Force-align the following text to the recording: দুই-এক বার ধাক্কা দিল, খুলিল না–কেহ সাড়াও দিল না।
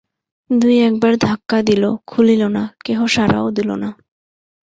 দুই-এক 0.49 0.93
বার 0.99 1.13
ধাক্কা 1.17 1.57
দিল, 1.61 1.83
খুলিল 2.07 2.41
না–কেহ 2.47 2.99
সাড়াও 3.07 3.47
দিল 3.51 3.69
না। 3.75 3.89